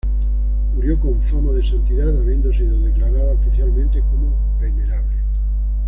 [0.73, 5.21] Murió con fama de santidad, habiendo sido declarada oficialmente como "Venerable".